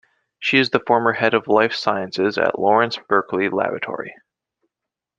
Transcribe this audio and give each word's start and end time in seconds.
She 0.39 0.57
is 0.57 0.71
the 0.71 0.81
former 0.87 1.13
head 1.13 1.35
of 1.35 1.47
life 1.47 1.73
sciences 1.75 2.39
at 2.39 2.57
Lawrence 2.57 2.97
Berkeley 3.07 3.49
Laboratory. 3.49 4.15